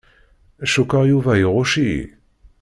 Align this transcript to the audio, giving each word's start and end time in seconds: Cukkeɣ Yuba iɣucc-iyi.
Cukkeɣ 0.71 1.03
Yuba 1.07 1.33
iɣucc-iyi. 1.37 2.03